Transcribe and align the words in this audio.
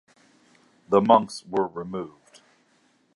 The 0.89 0.99
monks 0.99 1.45
were 1.45 1.67
removed. 1.67 2.41